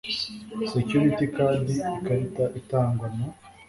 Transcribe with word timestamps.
SECURITY 0.73 1.25
CARD 1.35 1.65
Ikarita 1.95 2.45
itangwa 2.59 3.07
na 3.15 3.25